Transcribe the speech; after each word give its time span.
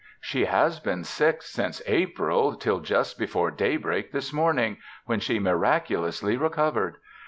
She 0.19 0.45
has 0.45 0.79
been 0.79 1.03
sick 1.03 1.43
since 1.43 1.79
April 1.85 2.55
till 2.55 2.79
just 2.79 3.19
before 3.19 3.51
day 3.51 3.77
break 3.77 4.11
this 4.11 4.33
morning, 4.33 4.77
when 5.05 5.19
she 5.19 5.37
miraculously 5.37 6.37
recovered. 6.37 6.97